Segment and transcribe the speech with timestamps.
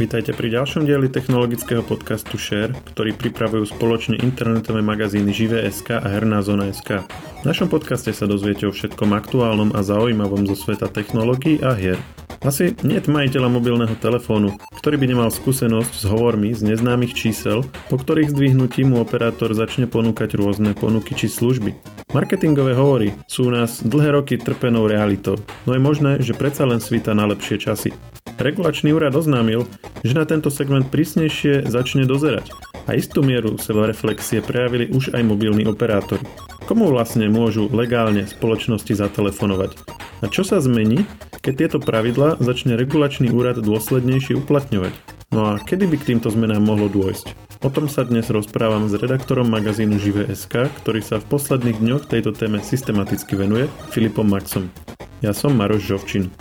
[0.00, 6.40] Vítajte pri ďalšom dieli technologického podcastu Share, ktorý pripravujú spoločne internetové magazíny Živé.sk a Herná
[6.40, 7.04] zona.sk.
[7.04, 12.00] V našom podcaste sa dozviete o všetkom aktuálnom a zaujímavom zo sveta technológií a hier.
[12.40, 17.60] Asi nie majiteľa mobilného telefónu, ktorý by nemal skúsenosť s hovormi z neznámych čísel,
[17.92, 21.76] po ktorých zdvihnutí mu operátor začne ponúkať rôzne ponuky či služby.
[22.16, 25.36] Marketingové hovory sú u nás dlhé roky trpenou realitou,
[25.68, 27.92] no je možné, že predsa len svíta na lepšie časy.
[28.40, 29.68] Regulačný úrad oznámil,
[30.00, 32.56] že na tento segment prísnejšie začne dozerať
[32.88, 36.24] a istú mieru sebareflexie prejavili už aj mobilní operátori.
[36.64, 39.76] Komu vlastne môžu legálne spoločnosti zatelefonovať?
[40.22, 41.04] A čo sa zmení,
[41.44, 44.96] keď tieto pravidla začne regulačný úrad dôslednejšie uplatňovať?
[45.36, 47.36] No a kedy by k týmto zmenám mohlo dôjsť?
[47.60, 52.32] O tom sa dnes rozprávam s redaktorom magazínu Živé.sk, ktorý sa v posledných dňoch tejto
[52.32, 54.72] téme systematicky venuje, Filipom Maxom.
[55.20, 56.32] Ja som Maroš Žovčin.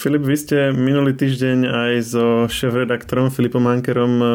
[0.00, 4.32] Filip, vy ste minulý týždeň aj so šéf-redaktorom Filipom Ankerom eh,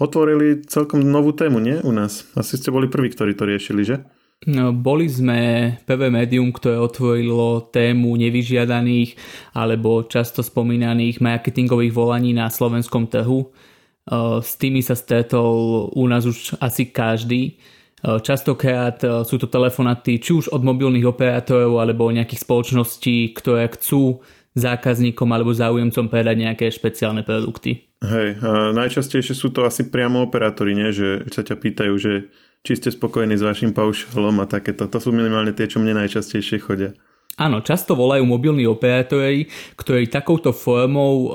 [0.00, 1.76] otvorili celkom novú tému, nie?
[1.84, 2.24] U nás.
[2.32, 4.00] Asi ste boli prví, ktorí to riešili, že?
[4.48, 9.20] No, boli sme prvé médium, ktoré otvorilo tému nevyžiadaných
[9.52, 13.52] alebo často spomínaných marketingových volaní na slovenskom trhu.
[13.52, 17.60] Eh, s tými sa stretol u nás už asi každý.
[18.00, 18.96] Eh, častokrát
[19.28, 25.56] sú to telefonaty či už od mobilných operátorov alebo nejakých spoločností, ktoré chcú zákazníkom alebo
[25.56, 27.88] záujemcom predať nejaké špeciálne produkty.
[28.02, 30.90] Hej, a najčastejšie sú to asi priamo operátori, nie?
[30.90, 32.12] že sa ťa pýtajú, že
[32.62, 34.86] či ste spokojní s vašim paušalom a takéto.
[34.86, 36.92] To sú minimálne tie, čo mne najčastejšie chodia.
[37.40, 39.48] Áno, často volajú mobilní operátori,
[39.80, 41.30] ktorí takouto formou uh,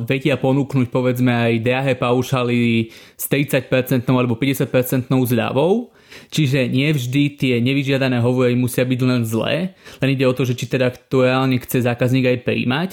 [0.00, 5.92] vedia ponúknuť povedzme aj drahé paušaly s 30% alebo 50% zľavou
[6.30, 10.56] Čiže nie vždy tie nevyžiadané hovory musia byť len zlé, len ide o to, že
[10.56, 12.90] či teda to reálne chce zákazník aj príjmať.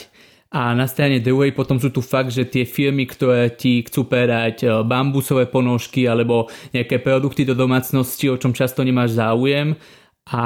[0.51, 4.67] A na strane druhej potom sú tu fakt, že tie firmy, ktoré ti chcú predať
[4.67, 9.79] e, bambusové ponožky alebo nejaké produkty do domácnosti, o čom často nemáš záujem
[10.27, 10.44] a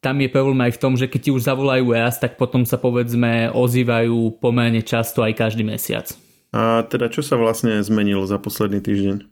[0.00, 2.78] tam je problém aj v tom, že keď ti už zavolajú raz, tak potom sa
[2.78, 6.08] povedzme ozývajú pomerne často aj každý mesiac.
[6.54, 9.26] A teda čo sa vlastne zmenilo za posledný týždeň?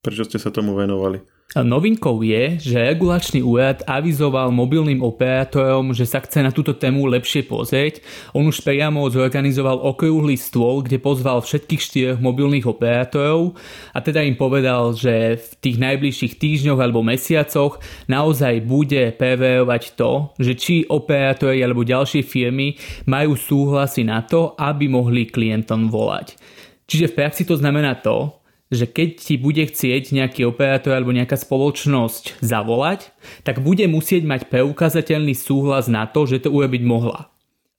[0.00, 1.20] Prečo ste sa tomu venovali?
[1.50, 7.42] Novinkou je, že regulačný úrad avizoval mobilným operátorom, že sa chce na túto tému lepšie
[7.42, 8.06] pozrieť.
[8.38, 13.58] On už priamo zorganizoval okrúhly stôl, kde pozval všetkých štyroch mobilných operátorov
[13.90, 20.30] a teda im povedal, že v tých najbližších týždňoch alebo mesiacoch naozaj bude preverovať to,
[20.38, 22.78] že či operátori alebo ďalšie firmy
[23.10, 26.38] majú súhlasy na to, aby mohli klientom volať.
[26.86, 28.39] Čiže v praxi to znamená to,
[28.70, 33.10] že keď ti bude chcieť nejaký operátor alebo nejaká spoločnosť zavolať,
[33.42, 37.30] tak bude musieť mať preukázateľný súhlas na to, že to urobiť mohla.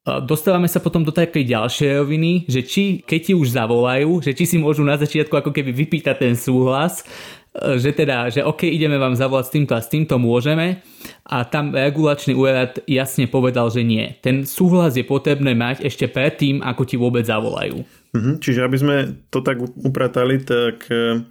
[0.01, 4.50] Dostávame sa potom do takej ďalšej roviny, že či keď ti už zavolajú, že či
[4.50, 7.06] si môžu na začiatku ako keby vypýtať ten súhlas,
[7.51, 10.79] že teda, že OK, ideme vám zavolať s týmto a s týmto môžeme
[11.28, 14.16] a tam regulačný úrad jasne povedal, že nie.
[14.23, 17.84] Ten súhlas je potrebné mať ešte predtým, ako ti vôbec zavolajú.
[18.16, 18.95] Mhm, čiže aby sme
[19.28, 21.28] to tak upratali, tak e,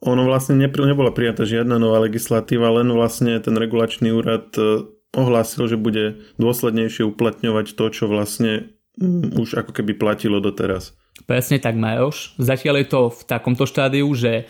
[0.00, 5.76] ono vlastne nebola prijatá žiadna nová legislatíva, len vlastne ten regulačný úrad e, ohlásil, že
[5.76, 10.96] bude dôslednejšie uplatňovať to, čo vlastne mm, už ako keby platilo doteraz.
[11.28, 12.40] Presne tak, Majoš.
[12.40, 14.48] Zatiaľ je to v takomto štádiu, že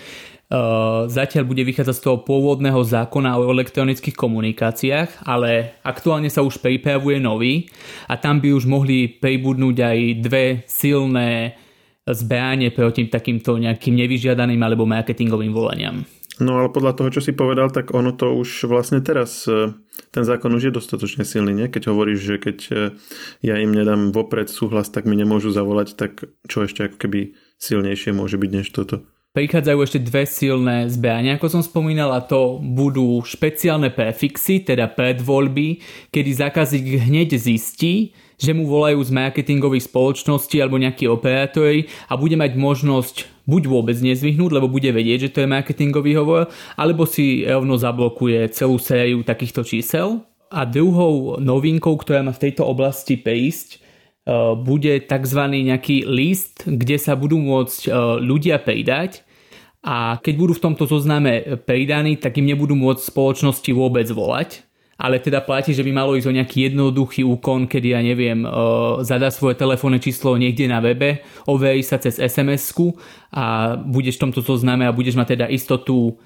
[1.07, 7.23] zatiaľ bude vychádzať z toho pôvodného zákona o elektronických komunikáciách, ale aktuálne sa už pripravuje
[7.23, 7.71] nový
[8.11, 11.55] a tam by už mohli pribudnúť aj dve silné
[12.03, 16.03] zbranie proti takýmto nejakým nevyžiadaným alebo marketingovým volaniam.
[16.41, 19.77] No ale podľa toho, čo si povedal, tak ono to už vlastne teraz, e,
[20.09, 21.69] ten zákon už je dostatočne silný, nie?
[21.69, 22.75] Keď hovoríš, že keď e,
[23.45, 28.17] ja im nedám vopred súhlas, tak mi nemôžu zavolať, tak čo ešte ako keby silnejšie
[28.17, 29.05] môže byť než toto?
[29.31, 35.79] Prichádzajú ešte dve silné zbrania, ako som spomínal, to budú špeciálne prefixy, teda predvoľby,
[36.11, 38.11] kedy zákazník hneď zistí,
[38.41, 43.95] že mu volajú z marketingových spoločností alebo nejakí operátori a bude mať možnosť buď vôbec
[44.03, 49.23] nezvyhnúť, lebo bude vedieť, že to je marketingový hovor, alebo si rovno zablokuje celú sériu
[49.23, 50.27] takýchto čísel.
[50.51, 53.79] A druhou novinkou, ktorá má v tejto oblasti prísť,
[54.31, 55.41] E, bude tzv.
[55.49, 57.91] nejaký list, kde sa budú môcť e,
[58.21, 59.25] ľudia pridať
[59.81, 64.69] a keď budú v tomto zozname pridaní, tak im nebudú môcť spoločnosti vôbec volať.
[65.01, 68.49] Ale teda platí, že by malo ísť o nejaký jednoduchý úkon, kedy ja neviem, e,
[69.01, 72.77] zadá svoje telefónne číslo niekde na webe, overí sa cez sms
[73.33, 76.21] a budeš v tomto zozname a budeš mať teda istotu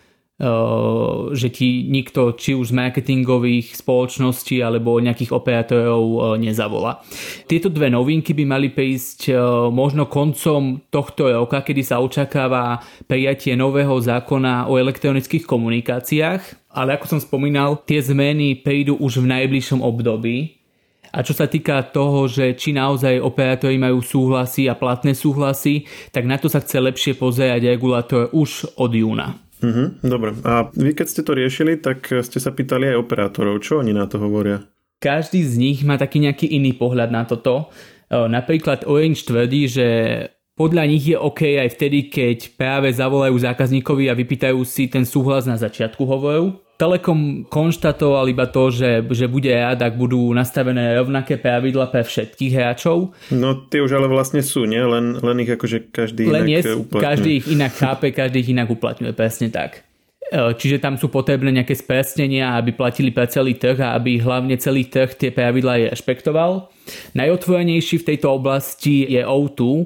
[1.30, 7.06] že ti nikto či už z marketingových spoločností alebo nejakých operátorov nezavolá.
[7.46, 9.30] Tieto dve novinky by mali prísť
[9.70, 16.66] možno koncom tohto roka, kedy sa očakáva prijatie nového zákona o elektronických komunikáciách.
[16.74, 20.58] Ale ako som spomínal, tie zmeny prídu už v najbližšom období.
[21.14, 26.26] A čo sa týka toho, že či naozaj operátori majú súhlasy a platné súhlasy, tak
[26.26, 29.43] na to sa chce lepšie pozerať regulátor už od júna.
[29.64, 30.36] Uh-huh, dobre.
[30.44, 33.64] A vy keď ste to riešili, tak ste sa pýtali aj operátorov.
[33.64, 34.60] Čo oni na to hovoria?
[35.00, 37.72] Každý z nich má taký nejaký iný pohľad na toto.
[38.08, 39.86] E, napríklad Orange tvrdí, že
[40.54, 45.50] podľa nich je OK aj vtedy, keď práve zavolajú zákazníkovi a vypýtajú si ten súhlas
[45.50, 46.62] na začiatku hovoru.
[46.74, 52.50] Telekom konštatoval iba to, že, že bude rád, ak budú nastavené rovnaké pravidla pre všetkých
[52.50, 53.14] hráčov.
[53.30, 54.82] No tie už ale vlastne sú, nie?
[54.82, 57.06] Len, len ich akože každý len inak je, uplatňuje.
[57.06, 59.86] Každý ich inak chápe, každý ich inak uplatňuje, presne tak.
[60.34, 64.58] E, čiže tam sú potrebné nejaké spresnenia, aby platili pre celý trh a aby hlavne
[64.58, 66.74] celý trh tie pravidlá rešpektoval.
[67.14, 69.84] Najotvorenejší v tejto oblasti je O2, e,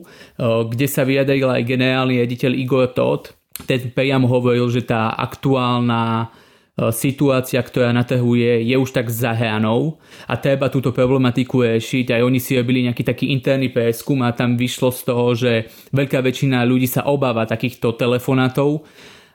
[0.73, 3.37] kde sa vyjadril aj generálny rediteľ Igor Todd.
[3.69, 6.33] Ten priamo hovoril, že tá aktuálna
[6.79, 9.99] E, situácia, ktorá na trhu je, je už tak zahranou
[10.31, 12.15] a treba túto problematiku riešiť.
[12.15, 15.53] Aj oni si robili nejaký taký interný preskum a tam vyšlo z toho, že
[15.91, 18.87] veľká väčšina ľudí sa obáva takýchto telefonátov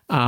[0.07, 0.23] a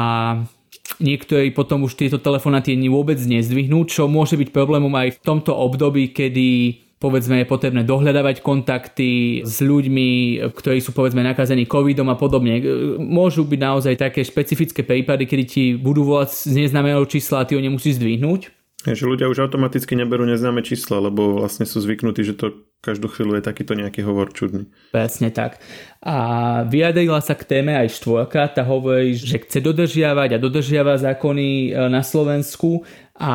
[1.01, 6.13] niektorí potom už tieto telefonáty vôbec nezdvihnú, čo môže byť problémom aj v tomto období,
[6.13, 12.63] kedy povedzme je potrebné dohľadávať kontakty s ľuďmi, ktorí sú povedzme nakazení covidom a podobne.
[12.97, 17.59] Môžu byť naozaj také špecifické prípady, kedy ti budú volať z neznámeho čísla a ty
[17.59, 18.49] ho nemusíš zdvihnúť.
[18.85, 22.53] Je, že ľudia už automaticky neberú neznáme čísla, lebo vlastne sú zvyknutí, že to
[22.85, 24.69] každú chvíľu je takýto nejaký hovor čudný.
[24.93, 25.57] Presne tak.
[26.05, 31.73] A vyjadrila sa k téme aj štvorka, tá hovorí, že chce dodržiavať a dodržiava zákony
[31.73, 32.85] e, na Slovensku
[33.17, 33.33] a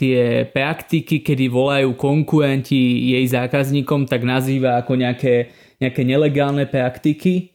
[0.00, 7.52] tie praktiky, kedy volajú konkurenti jej zákazníkom, tak nazýva ako nejaké, nejaké nelegálne praktiky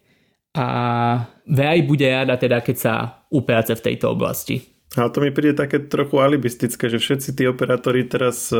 [0.53, 0.67] a
[1.49, 2.93] vraj bude rada teda, keď sa
[3.33, 4.61] upráce v tejto oblasti.
[4.93, 8.53] Ale to mi príde také trochu alibistické, že všetci tí operátori teraz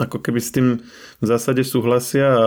[0.00, 0.80] ako keby s tým
[1.20, 2.46] v zásade súhlasia a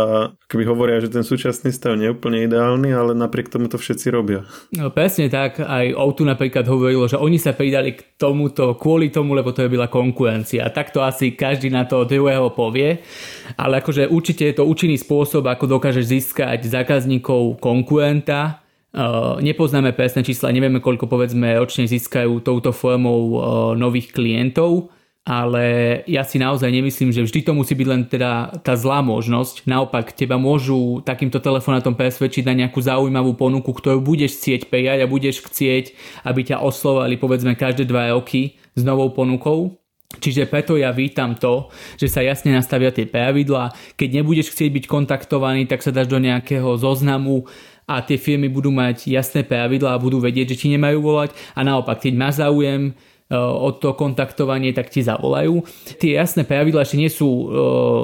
[0.49, 4.09] keby hovoria, že ten súčasný stav nie je úplne ideálny, ale napriek tomu to všetci
[4.09, 4.43] robia.
[4.73, 9.37] No presne tak, aj Outu napríklad hovorilo, že oni sa pridali k tomuto kvôli tomu,
[9.37, 10.65] lebo to je byla konkurencia.
[10.73, 12.99] Tak to asi každý na to druhého povie,
[13.55, 18.65] ale akože určite je to účinný spôsob, ako dokážeš získať zákazníkov konkurenta,
[19.41, 23.41] nepoznáme presné čísla, nevieme koľko povedzme ročne získajú touto formou
[23.73, 25.63] nových klientov, ale
[26.03, 29.63] ja si naozaj nemyslím, že vždy to musí byť len teda tá zlá možnosť.
[29.63, 35.07] Naopak, teba môžu takýmto telefonátom presvedčiť na nejakú zaujímavú ponuku, ktorú budeš chcieť prijať a
[35.07, 35.95] budeš chcieť,
[36.27, 39.79] aby ťa oslovali povedzme každé dva roky s novou ponukou.
[40.13, 43.73] Čiže preto ja vítam to, že sa jasne nastavia tie pravidlá.
[43.97, 47.47] Keď nebudeš chcieť byť kontaktovaný, tak sa dáš do nejakého zoznamu
[47.87, 51.65] a tie firmy budú mať jasné pravidlá a budú vedieť, že ti nemajú volať a
[51.65, 52.93] naopak, keď má záujem
[53.37, 55.65] o to kontaktovanie, tak ti zavolajú.
[55.97, 57.45] Tie jasné pravidla ešte nie sú e,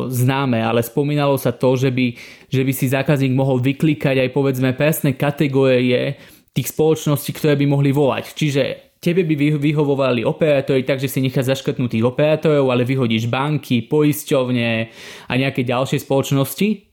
[0.10, 2.18] známe, ale spomínalo sa to, že by,
[2.50, 6.18] že by si zákazník mohol vyklikať aj povedzme presné kategórie
[6.52, 8.34] tých spoločností, ktoré by mohli volať.
[8.34, 8.62] Čiže
[9.00, 14.92] tebe by vyhovovali operátori, takže si nechá zaškrtnúť tých operátorov, ale vyhodíš banky, poisťovne
[15.30, 16.89] a nejaké ďalšie spoločnosti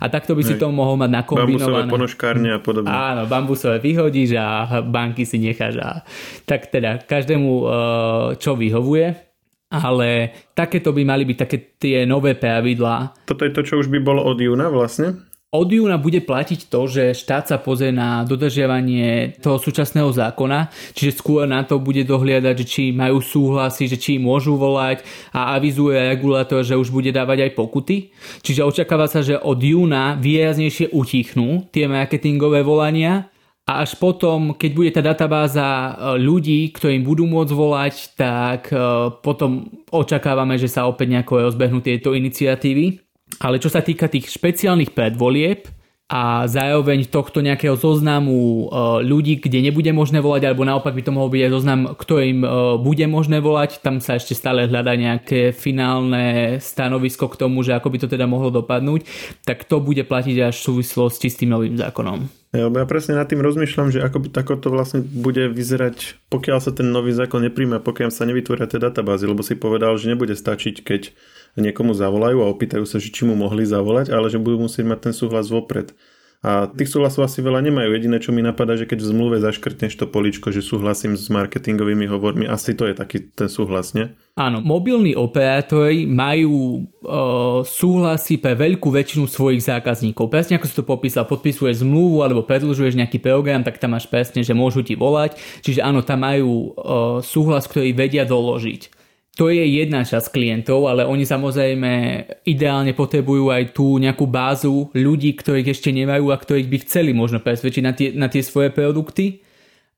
[0.00, 1.56] a takto by si to mohol mať nakombinované.
[1.56, 2.90] Bambusové ponožkárne a podobne.
[2.90, 5.80] Áno, bambusové vyhodíš a banky si necháš.
[5.80, 6.02] A...
[6.44, 7.64] Tak teda každému e,
[8.36, 9.30] čo vyhovuje.
[9.70, 13.22] Ale takéto by mali byť také tie nové pravidlá.
[13.22, 15.29] Toto je to, čo už by bolo od júna vlastne?
[15.50, 21.18] Od júna bude platiť to, že štát sa pozrie na dodržiavanie toho súčasného zákona, čiže
[21.18, 25.02] skôr na to bude dohliadať, že či majú súhlasy, že či môžu volať
[25.34, 28.14] a avizuje regulátor, že už bude dávať aj pokuty.
[28.46, 33.26] Čiže očakáva sa, že od júna výraznejšie utichnú tie marketingové volania
[33.66, 35.90] a až potom, keď bude tá databáza e,
[36.22, 38.78] ľudí, ktorým budú môcť volať, tak e,
[39.18, 43.09] potom očakávame, že sa opäť nejako rozbehnú tieto iniciatívy.
[43.40, 45.64] Ale čo sa týka tých špeciálnych predvolieb
[46.10, 48.62] a zároveň tohto nejakého zoznamu e,
[49.06, 52.48] ľudí, kde nebude možné volať, alebo naopak by to mohol byť aj zoznam, ktorým e,
[52.82, 57.94] bude možné volať, tam sa ešte stále hľadá nejaké finálne stanovisko k tomu, že ako
[57.94, 59.06] by to teda mohlo dopadnúť,
[59.46, 62.26] tak to bude platiť až v súvislosti s tým novým zákonom.
[62.50, 66.74] Ja, ja presne nad tým rozmýšľam, že ako by takoto vlastne bude vyzerať, pokiaľ sa
[66.74, 70.82] ten nový zákon nepríjme, pokiaľ sa nevytvoria tie databázy, lebo si povedal, že nebude stačiť,
[70.82, 71.14] keď
[71.58, 75.14] niekomu zavolajú a opýtajú sa, či mu mohli zavolať, ale že budú musieť mať ten
[75.16, 75.94] súhlas vopred.
[76.40, 77.92] A tých súhlasov asi veľa nemajú.
[77.92, 82.08] Jediné, čo mi napadá, že keď v zmluve zaškrtneš to poličko, že súhlasím s marketingovými
[82.08, 84.08] hovormi, asi to je taký ten súhlas, nie?
[84.40, 90.32] Áno, mobilní operátori majú uh, súhlasy pre veľkú väčšinu svojich zákazníkov.
[90.32, 94.40] Presne ako si to popísal, podpisuješ zmluvu alebo predlžuješ nejaký program, tak tam máš presne,
[94.40, 95.36] že môžu ti volať.
[95.60, 98.99] Čiže áno, tam majú uh, súhlas, ktorý vedia doložiť
[99.38, 101.90] to je jedna časť klientov, ale oni samozrejme
[102.44, 107.38] ideálne potrebujú aj tú nejakú bázu ľudí, ktorých ešte nemajú a ktorých by chceli možno
[107.38, 109.46] presvedčiť na tie, na tie svoje produkty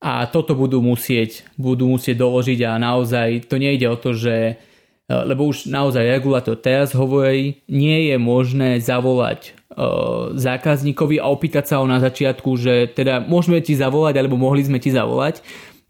[0.02, 4.54] a toto budú musieť, budú musieť doložiť a naozaj to nejde o to, že e,
[5.08, 11.74] lebo už naozaj regulátor teraz hovorí, nie je možné zavolať uh, zákazníkovi a opýtať sa
[11.80, 15.40] ho na začiatku, že teda môžeme ti zavolať alebo mohli sme ti zavolať.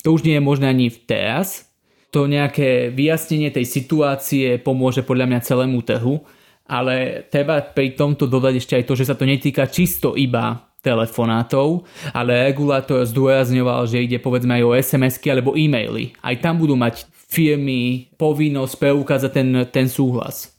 [0.06, 1.71] To už nie je možné ani teraz,
[2.12, 6.20] to nejaké vyjasnenie tej situácie pomôže podľa mňa celému trhu,
[6.68, 11.88] ale treba pri tomto dodať ešte aj to, že sa to netýka čisto iba telefonátov,
[12.12, 16.12] ale regulátor zdôrazňoval, že ide povedzme aj o SMS-ky alebo e-maily.
[16.20, 20.51] Aj tam budú mať firmy povinnosť preukázať ten, ten súhlas.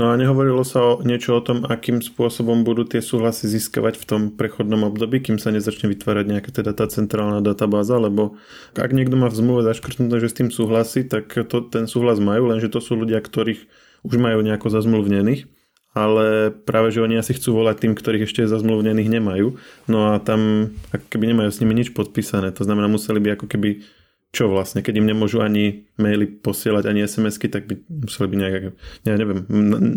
[0.00, 4.04] No a nehovorilo sa o niečo o tom, akým spôsobom budú tie súhlasy získavať v
[4.08, 8.40] tom prechodnom období, kým sa nezačne vytvárať nejaká teda tá centrálna databáza, lebo
[8.72, 12.48] ak niekto má v zmluve zaškrtnuté, že s tým súhlasí, tak to, ten súhlas majú,
[12.48, 13.68] lenže to sú ľudia, ktorých
[14.08, 15.44] už majú nejako zazmluvnených
[15.90, 19.58] ale práve, že oni asi chcú volať tým, ktorých ešte zazmluvnených nemajú.
[19.90, 22.54] No a tam ako keby nemajú s nimi nič podpísané.
[22.54, 23.82] To znamená, museli by ako keby
[24.30, 28.62] čo vlastne, keď im nemôžu ani maily posielať, ani SMS-ky, tak by museli by nejak,
[29.02, 29.42] ja neviem,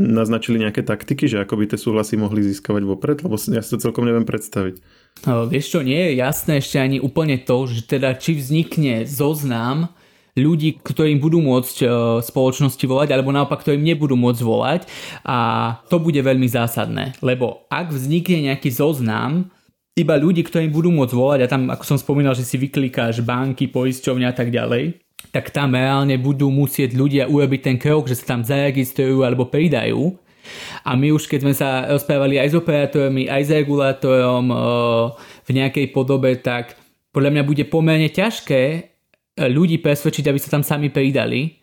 [0.09, 3.77] naznačili nejaké taktiky, že ako by tie súhlasy mohli získavať vopred, lebo ja si to
[3.77, 4.81] celkom neviem predstaviť.
[5.29, 9.93] No, vieš čo, nie je jasné ešte ani úplne to, že teda či vznikne zoznam
[10.33, 11.87] ľudí, ktorým budú môcť e,
[12.25, 14.81] spoločnosti volať, alebo naopak, ktorým nebudú môcť volať
[15.21, 15.37] a
[15.93, 19.53] to bude veľmi zásadné, lebo ak vznikne nejaký zoznam
[19.93, 23.69] iba ľudí, ktorým budú môcť volať a tam, ako som spomínal, že si vyklikáš banky,
[23.69, 24.97] poisťovne a tak ďalej,
[25.29, 30.17] tak tam reálne budú musieť ľudia urobiť ten krok, že sa tam zaregistrujú alebo pridajú.
[30.83, 34.45] A my už keď sme sa rozprávali aj s operátormi, aj s regulátorom
[35.47, 36.75] v nejakej podobe, tak
[37.15, 38.81] podľa mňa bude pomerne ťažké e,
[39.47, 41.61] ľudí presvedčiť, aby sa tam sami pridali.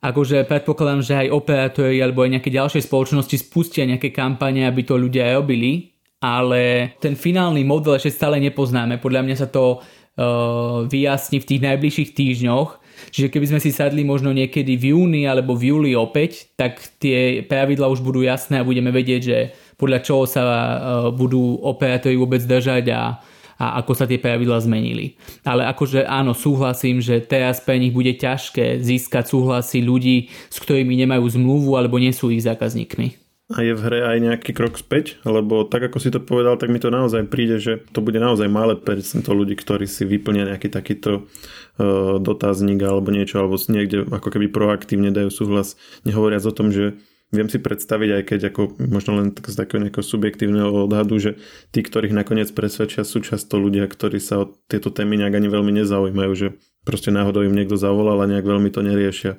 [0.00, 4.94] Akože predpokladám, že aj operátori alebo aj nejaké ďalšie spoločnosti spustia nejaké kampane, aby to
[4.94, 5.93] ľudia robili,
[6.24, 8.96] ale ten finálny model ešte stále nepoznáme.
[8.96, 12.80] Podľa mňa sa to uh, vyjasní v tých najbližších týždňoch.
[13.12, 17.44] Čiže keby sme si sadli možno niekedy v júni alebo v júli opäť, tak tie
[17.44, 19.38] pravidla už budú jasné a budeme vedieť, že
[19.76, 20.68] podľa čoho sa uh,
[21.12, 23.20] budú operátori vôbec držať a,
[23.60, 25.20] a ako sa tie pravidla zmenili.
[25.44, 30.96] Ale akože áno, súhlasím, že teraz pre nich bude ťažké získať súhlasy ľudí, s ktorými
[31.04, 33.23] nemajú zmluvu alebo nie sú ich zákazníkmi
[33.54, 36.74] a je v hre aj nejaký krok späť, lebo tak ako si to povedal, tak
[36.74, 40.74] mi to naozaj príde, že to bude naozaj malé percento ľudí, ktorí si vyplnia nejaký
[40.74, 46.74] takýto uh, dotazník alebo niečo, alebo niekde ako keby proaktívne dajú súhlas, nehovoriac o tom,
[46.74, 46.98] že
[47.30, 51.38] viem si predstaviť, aj keď ako možno len z takého nejakého subjektívneho odhadu, že
[51.70, 55.70] tí, ktorých nakoniec presvedčia, sú často ľudia, ktorí sa o tieto témy nejak ani veľmi
[55.78, 59.38] nezaujímajú, že proste náhodou im niekto zavolal a nejak veľmi to neriešia.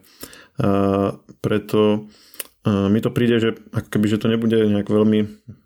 [0.56, 2.08] A preto
[2.66, 5.20] mi to príde, že ako keby, že to nebude nejak veľmi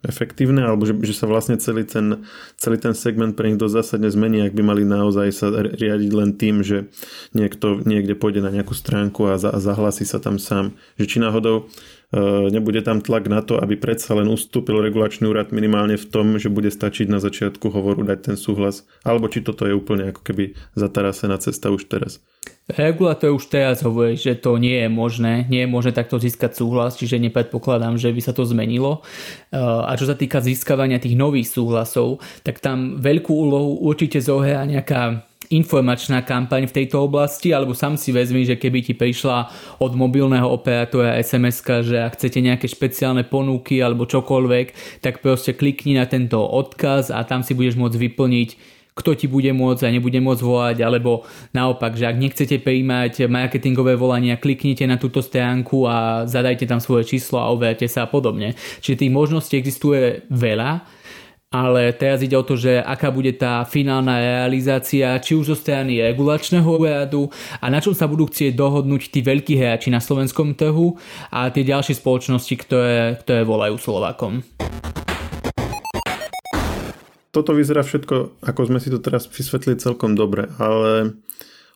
[0.04, 2.28] efektívne, alebo že, že sa vlastne celý ten,
[2.60, 6.36] celý ten segment pre nich dosť zásadne zmení, ak by mali naozaj sa riadiť len
[6.36, 6.92] tým, že
[7.32, 10.76] niekto niekde pôjde na nejakú stránku a, za, a zahlasí sa tam sám.
[11.00, 11.72] Že či náhodou
[12.50, 16.50] nebude tam tlak na to, aby predsa len ustúpil regulačný úrad minimálne v tom, že
[16.50, 20.58] bude stačiť na začiatku hovoru dať ten súhlas, alebo či toto je úplne ako keby
[20.74, 22.18] zatarasená cesta už teraz.
[22.70, 26.98] Regulátor už teraz hovorí, že to nie je možné, nie je možné takto získať súhlas,
[26.98, 29.06] čiže nepredpokladám, že by sa to zmenilo.
[29.54, 35.29] A čo sa týka získavania tých nových súhlasov, tak tam veľkú úlohu určite zohrá nejaká
[35.50, 39.50] informačná kampaň v tejto oblasti, alebo sám si vezmi, že keby ti prišla
[39.82, 45.98] od mobilného operátora sms že ak chcete nejaké špeciálne ponuky alebo čokoľvek, tak proste klikni
[45.98, 48.52] na tento odkaz a tam si budeš môcť vyplniť
[49.00, 51.24] kto ti bude môcť a nebude môcť volať, alebo
[51.56, 57.16] naopak, že ak nechcete prijímať marketingové volania, kliknite na túto stránku a zadajte tam svoje
[57.16, 58.60] číslo a overte sa a podobne.
[58.84, 60.84] Čiže tých možností existuje veľa,
[61.50, 65.98] ale teraz ide o to, že aká bude tá finálna realizácia, či už zo strany
[65.98, 71.02] regulačného úradu a na čom sa budú chcieť dohodnúť tí veľkí hráči na slovenskom trhu
[71.34, 74.46] a tie ďalšie spoločnosti, ktoré, ktoré volajú Slovakom
[77.30, 81.14] toto vyzerá všetko, ako sme si to teraz vysvetlili celkom dobre, ale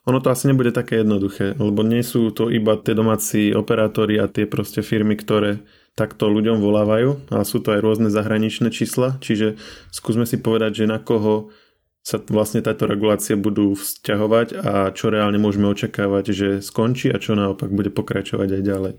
[0.02, 4.26] ono to asi nebude také jednoduché, lebo nie sú to iba tie domáci operátori a
[4.26, 5.62] tie proste firmy, ktoré
[5.94, 9.54] takto ľuďom volávajú, ale sú to aj rôzne zahraničné čísla, čiže
[9.94, 11.54] skúsme si povedať, že na koho
[12.04, 17.32] sa vlastne táto regulácia budú vzťahovať a čo reálne môžeme očakávať, že skončí a čo
[17.32, 18.94] naopak bude pokračovať aj ďalej.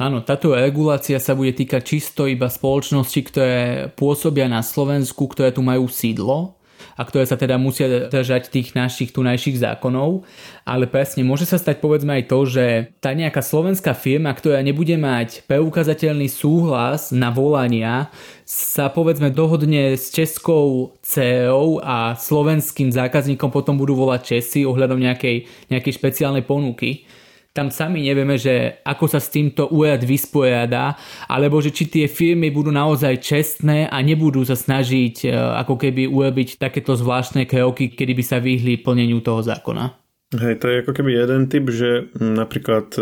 [0.00, 3.58] Áno, táto regulácia sa bude týkať čisto iba spoločnosti, ktoré
[3.96, 6.59] pôsobia na Slovensku, ktoré tu majú sídlo
[7.00, 10.28] a ktoré sa teda musia držať tých našich tunajších zákonov.
[10.68, 12.64] Ale presne, môže sa stať povedzme aj to, že
[13.00, 18.12] tá nejaká slovenská firma, ktorá nebude mať preukazateľný súhlas na volania,
[18.44, 25.48] sa povedzme dohodne s českou CEO a slovenským zákazníkom potom budú volať Česi ohľadom nejakej,
[25.72, 27.08] nejakej špeciálnej ponuky
[27.50, 30.94] tam sami nevieme, že ako sa s týmto úrad vysporiada,
[31.26, 36.06] alebo že či tie firmy budú naozaj čestné a nebudú sa snažiť e, ako keby
[36.06, 39.98] urobiť takéto zvláštne kroky, kedy by sa vyhli plneniu toho zákona.
[40.30, 42.94] Hej, to je ako keby jeden typ, že napríklad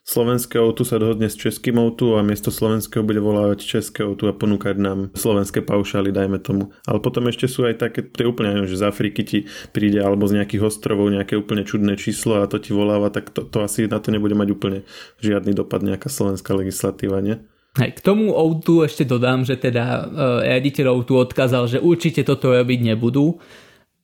[0.00, 4.26] e, slovenské autu sa dohodne s českým autu a miesto slovenského bude volávať české autu
[4.26, 6.72] a ponúkať nám slovenské paušály, dajme tomu.
[6.88, 9.38] Ale potom ešte sú aj také, to úplne že z Afriky ti
[9.70, 13.44] príde alebo z nejakých ostrovov nejaké úplne čudné číslo a to ti voláva, tak to,
[13.44, 14.78] to asi na to nebude mať úplne
[15.20, 17.38] žiadny dopad nejaká slovenská legislatíva, nie?
[17.78, 20.02] Hej, k tomu Outu ešte dodám, že teda e,
[20.50, 23.38] riaditeľ Outu odkázal, že určite toto robiť nebudú.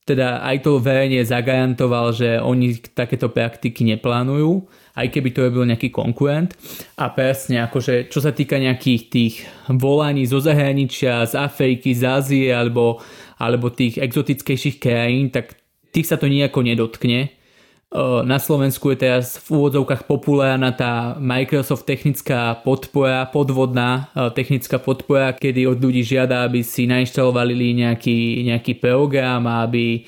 [0.07, 5.93] Teda aj to verejne zagarantoval, že oni takéto praktiky neplánujú aj keby to bol nejaký
[5.93, 6.57] konkurent.
[6.97, 9.35] A presne, akože čo sa týka nejakých tých
[9.69, 13.05] volaní zo zahraničia, z Afriky, z Ázie alebo,
[13.37, 15.53] alebo tých exotickejších krajín, tak
[15.93, 17.36] tých sa to nejako nedotkne.
[18.29, 25.65] Na Slovensku je teraz v úvodzovkách populárna tá Microsoft technická podpora, podvodná technická podpora, kedy
[25.65, 30.05] od ľudí žiada, aby si nainštalovali nejaký, nejaký program a aby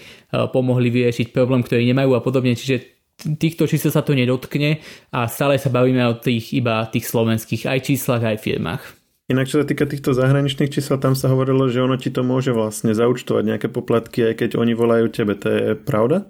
[0.52, 2.52] pomohli vyriešiť problém, ktorý nemajú a podobne.
[2.52, 2.92] Čiže
[3.40, 7.88] týchto čísel sa to nedotkne a stále sa bavíme o tých iba tých slovenských aj
[7.88, 8.84] číslach, aj firmách.
[9.32, 12.52] Inak čo sa týka týchto zahraničných čísel, tam sa hovorilo, že ono ti to môže
[12.52, 15.32] vlastne zaučtovať nejaké poplatky, aj keď oni volajú tebe.
[15.40, 16.28] To je pravda?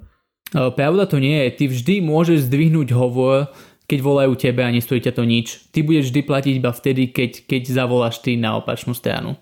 [0.52, 1.48] Pravda to nie je.
[1.60, 3.52] Ty vždy môžeš zdvihnúť hovor,
[3.88, 5.68] keď volajú tebe a nestojí ťa to nič.
[5.72, 9.36] Ty budeš vždy platiť iba vtedy, keď, keď zavoláš ty na opačnú stranu.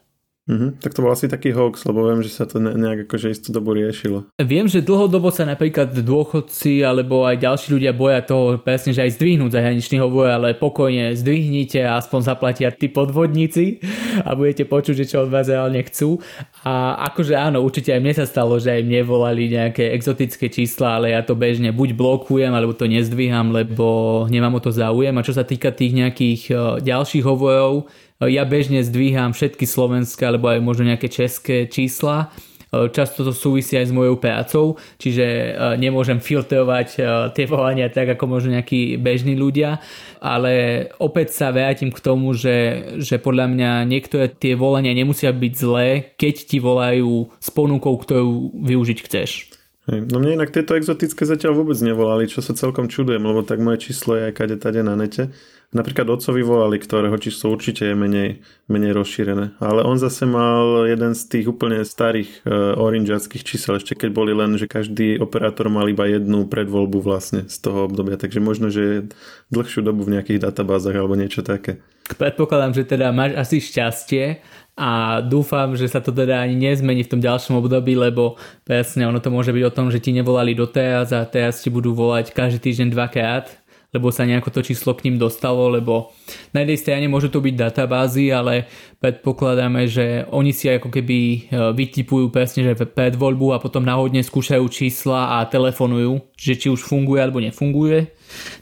[0.46, 0.78] Mm-hmm.
[0.78, 3.50] Tak to bol asi taký hoax, lebo viem, že sa to ne, nejak akože istú
[3.50, 4.30] dobu riešilo.
[4.38, 9.18] Viem, že dlhodobo sa napríklad dôchodci alebo aj ďalší ľudia boja toho presne, že aj
[9.18, 13.82] zdvihnúť zahraničný hovor, ale pokojne zdvihnite a aspoň zaplatia tí podvodníci
[14.22, 16.22] a budete počuť, že čo od vás reálne chcú.
[16.62, 21.02] A akože áno, určite aj mne sa stalo, že aj mne volali nejaké exotické čísla,
[21.02, 25.18] ale ja to bežne buď blokujem, alebo to nezdvíham, lebo nemám o to záujem.
[25.18, 27.90] A čo sa týka tých nejakých eh, ďalších hovorov,
[28.24, 32.32] ja bežne zdvíham všetky slovenské alebo aj možno nejaké české čísla.
[32.72, 37.00] E, často to súvisí aj s mojou prácou, čiže e, nemôžem filtrovať e,
[37.36, 39.78] tie volania tak ako možno nejakí bežní ľudia,
[40.18, 45.52] ale opäť sa vrátim k tomu, že, že podľa mňa niektoré tie volania nemusia byť
[45.52, 49.55] zlé, keď ti volajú s ponukou, ktorú využiť chceš.
[49.86, 50.10] Hej.
[50.10, 53.90] No mne inak tieto exotické zatiaľ vôbec nevolali, čo sa celkom čudujem, lebo tak moje
[53.90, 55.30] číslo je aj kade tade na nete.
[55.74, 58.38] Napríklad otcovi volali, ktorého číslo určite je menej,
[58.70, 59.58] menej rozšírené.
[59.58, 64.30] Ale on zase mal jeden z tých úplne starých uh, orangeackých čísel, ešte keď boli
[64.30, 68.14] len, že každý operátor mal iba jednu predvoľbu vlastne z toho obdobia.
[68.14, 69.10] Takže možno, že
[69.50, 71.82] dlhšiu dobu v nejakých databázach alebo niečo také.
[72.06, 74.38] Predpokladám, že teda máš asi šťastie
[74.76, 79.24] a dúfam, že sa to teda ani nezmení v tom ďalšom období, lebo presne ono
[79.24, 82.60] to môže byť o tom, že ti nevolali doteraz a teraz ti budú volať každý
[82.60, 86.12] týždeň dvakrát lebo sa nejako to číslo k ním dostalo, lebo
[86.52, 88.68] na jednej strane môžu to byť databázy, ale
[89.00, 91.38] predpokladáme, že oni si ako keby e,
[91.72, 96.84] vytipujú presne, že pred voľbu a potom náhodne skúšajú čísla a telefonujú, že či už
[96.84, 98.12] funguje alebo nefunguje,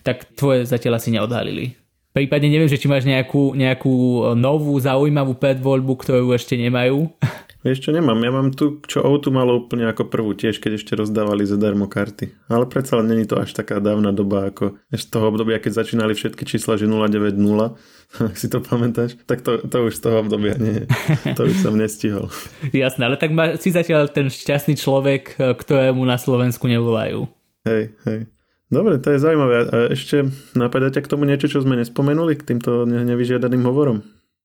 [0.07, 1.84] tak tvoje zatiaľ asi neodhalili.
[2.15, 3.95] Prípadne neviem, že či máš nejakú, nejakú
[4.39, 7.11] novú zaujímavú predvoľbu, ktorú ešte nemajú.
[7.67, 8.21] Vieš čo, nemám.
[8.21, 12.47] Ja mám tu, čo Outu malo úplne ako prvú tiež, keď ešte rozdávali zadarmo karty.
[12.47, 16.13] Ale predsa len není to až taká dávna doba, ako z toho obdobia, keď začínali
[16.13, 17.35] všetky čísla, že 090,
[18.31, 20.85] ak si to pamätáš, tak to, to už z toho obdobia nie
[21.35, 22.31] To už som nestihol.
[22.71, 27.27] Jasné, ale tak ma, si zatiaľ ten šťastný človek, ktorému na Slovensku nevolajú.
[27.65, 28.29] Hej, hej.
[28.73, 29.57] Dobre, to je zaujímavé.
[29.69, 34.01] A ešte napadáte k tomu niečo, čo sme nespomenuli, k týmto nevyžiadaným hovorom?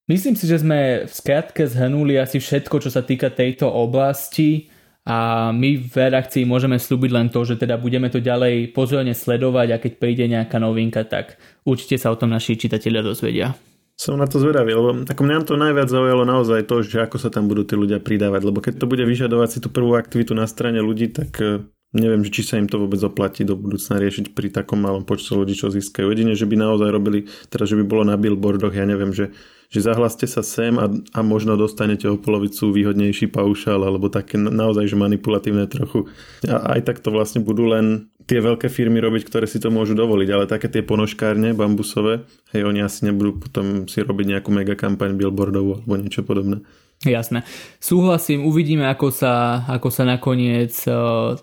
[0.10, 4.74] Myslím si, že sme v skratke zhrnuli asi všetko, čo sa týka tejto oblasti
[5.06, 9.68] a my v redakcii môžeme slúbiť len to, že teda budeme to ďalej pozorne sledovať
[9.74, 13.54] a keď príde nejaká novinka, tak určite sa o tom naši čitatelia dozvedia.
[14.00, 17.30] Som na to zvedavý, lebo ako mňa to najviac zaujalo naozaj to, že ako sa
[17.30, 20.48] tam budú tí ľudia pridávať, lebo keď to bude vyžadovať si tú prvú aktivitu na
[20.48, 24.54] strane ľudí, tak e, neviem, či sa im to vôbec oplatí do budúcna riešiť pri
[24.54, 26.06] takom malom počte ľudí, čo získajú.
[26.14, 29.34] Jedine, že by naozaj robili, teda že by bolo na billboardoch, ja neviem, že,
[29.74, 34.86] že zahlaste sa sem a, a možno dostanete o polovicu výhodnejší paušal, alebo také naozaj,
[34.86, 36.06] že manipulatívne trochu.
[36.46, 39.98] A aj tak to vlastne budú len tie veľké firmy robiť, ktoré si to môžu
[39.98, 44.78] dovoliť, ale také tie ponožkárne bambusové, hej, oni asi nebudú potom si robiť nejakú mega
[44.78, 46.62] kampaň billboardovú alebo niečo podobné.
[47.00, 47.48] Jasné.
[47.80, 50.76] Súhlasím, uvidíme, ako sa, ako sa nakoniec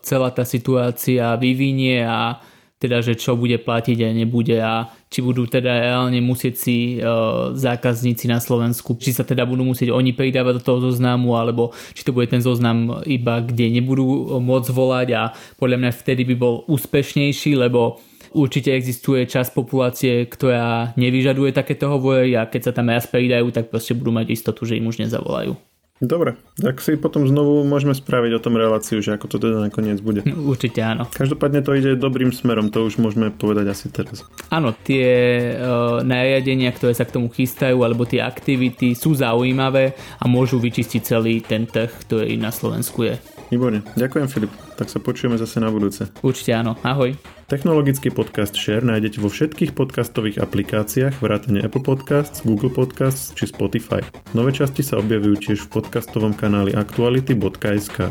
[0.04, 2.36] celá tá situácia vyvinie a
[2.76, 7.08] teda, že čo bude platiť a nebude a či budú teda reálne musieť si e,
[7.56, 12.04] zákazníci na Slovensku, či sa teda budú musieť oni pridávať do toho zoznamu, alebo či
[12.04, 15.22] to bude ten zoznam iba, kde nebudú môcť volať a
[15.56, 17.96] podľa mňa vtedy by bol úspešnejší, lebo
[18.36, 23.72] určite existuje časť populácie, ktorá nevyžaduje takéto hovory a keď sa tam raz pridajú, tak
[23.72, 25.56] proste budú mať istotu, že im už nezavolajú.
[25.96, 29.96] Dobre, tak si potom znovu môžeme spraviť o tom reláciu, že ako to teda nakoniec
[30.04, 30.20] bude.
[30.28, 31.08] Určite áno.
[31.08, 34.20] Každopádne to ide dobrým smerom, to už môžeme povedať asi teraz.
[34.52, 35.08] Áno, tie
[35.56, 41.00] uh, nariadenia, ktoré sa k tomu chystajú, alebo tie aktivity sú zaujímavé a môžu vyčistiť
[41.00, 43.16] celý ten trh, ktorý na Slovensku je.
[43.46, 46.10] Výborne, ďakujem Filip, tak sa počujeme zase na budúce.
[46.22, 47.14] Určite áno, ahoj.
[47.46, 54.02] Technologický podcast Share nájdete vo všetkých podcastových aplikáciách vrátane Apple Podcasts, Google Podcasts či Spotify.
[54.34, 58.10] Nové časti sa objavujú tiež v podcastovom kanáli aktuality.sk.